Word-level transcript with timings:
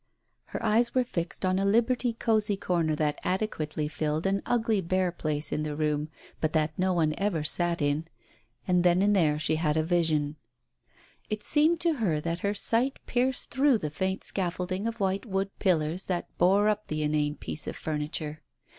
Her 0.45 0.63
eyes 0.65 0.95
were 0.95 1.03
fixed 1.03 1.45
on 1.45 1.59
a 1.59 1.63
Liberty 1.63 2.13
cosy 2.13 2.57
corner 2.57 2.95
that 2.95 3.19
adequately 3.23 3.87
filled 3.87 4.25
an 4.25 4.41
ugly 4.47 4.81
bare 4.81 5.11
place 5.11 5.51
in 5.51 5.61
the 5.61 5.75
room 5.75 6.09
but 6.39 6.53
that 6.53 6.73
no 6.75 6.91
one 6.91 7.13
ever 7.19 7.43
sat 7.43 7.83
in— 7.83 8.05
and 8.67 8.83
then 8.83 9.03
and 9.03 9.15
there 9.15 9.37
she 9.37 9.57
had 9.57 9.77
a 9.77 9.83
vision. 9.83 10.37
It 11.29 11.43
seemed 11.43 11.79
to 11.81 11.97
her 11.97 12.19
that 12.19 12.39
her 12.39 12.55
sight 12.55 12.97
pierced 13.05 13.51
through 13.51 13.77
the 13.77 13.91
faint 13.91 14.23
scaffolding 14.23 14.87
of 14.87 14.99
white 14.99 15.27
wood 15.27 15.51
pillars 15.59 16.05
that 16.05 16.35
bore 16.39 16.67
up 16.67 16.87
the 16.87 17.03
inane 17.03 17.35
piece 17.35 17.67
of 17.67 17.75
furniture. 17.75 18.41